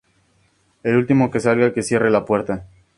[0.81, 2.67] El último que salga, que cierre la puerta